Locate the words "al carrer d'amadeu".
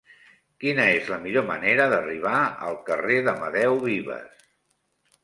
2.69-3.79